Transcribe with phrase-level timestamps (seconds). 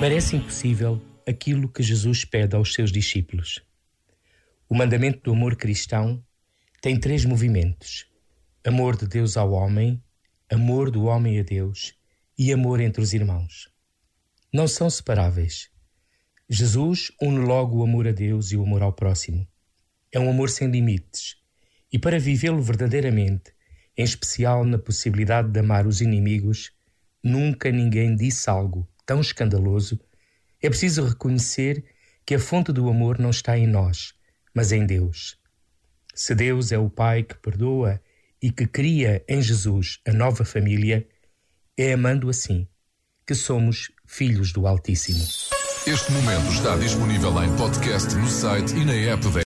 [0.00, 3.62] Parece impossível aquilo que Jesus pede aos seus discípulos.
[4.66, 6.24] O mandamento do amor cristão
[6.80, 8.06] tem três movimentos:
[8.64, 10.02] amor de Deus ao homem,
[10.50, 11.94] amor do homem a Deus
[12.38, 13.68] e amor entre os irmãos.
[14.50, 15.68] Não são separáveis.
[16.48, 19.46] Jesus une logo o amor a Deus e o amor ao próximo.
[20.10, 21.36] É um amor sem limites.
[21.92, 23.52] E para vivê-lo verdadeiramente,
[23.94, 26.72] em especial na possibilidade de amar os inimigos,
[27.22, 29.98] nunca ninguém disse algo tão escandaloso,
[30.62, 31.84] é preciso reconhecer
[32.24, 34.14] que a fonte do amor não está em nós,
[34.54, 35.36] mas em Deus.
[36.14, 38.00] Se Deus é o Pai que perdoa
[38.40, 41.08] e que cria em Jesus a nova família,
[41.76, 42.68] é amando assim
[43.26, 45.26] que somos filhos do Altíssimo.
[45.84, 49.26] Este momento está disponível em podcast no site e na app